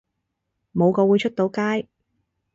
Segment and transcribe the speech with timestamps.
[0.73, 1.87] 冇個會出到街